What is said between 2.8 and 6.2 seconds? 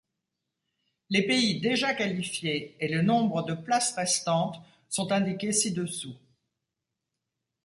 le nombre de places restantes sont indiqués ci-dessous.